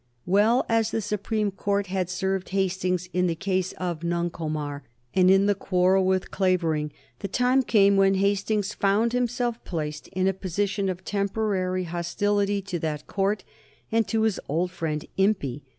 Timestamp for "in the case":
3.13-3.71